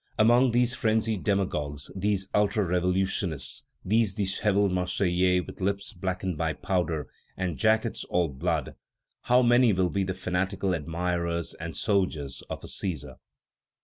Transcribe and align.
Among 0.17 0.49
these 0.49 0.73
frenzied 0.73 1.23
demagogues, 1.23 1.91
these 1.95 2.27
ultra 2.33 2.65
revolutionists, 2.65 3.65
these 3.85 4.15
dishevelled 4.15 4.71
Marseillais 4.71 5.41
with 5.41 5.61
lips 5.61 5.93
blackened 5.93 6.39
by 6.39 6.53
powder, 6.53 7.07
and 7.37 7.55
jackets 7.55 8.03
all 8.05 8.27
blood, 8.27 8.73
how 9.25 9.43
many 9.43 9.73
will 9.73 9.91
be 9.91 10.03
the 10.03 10.15
fanatical 10.15 10.73
admirers 10.73 11.53
and 11.53 11.77
soldiers 11.77 12.41
of 12.49 12.63
a 12.63 12.67
Cæsar! 12.67 13.17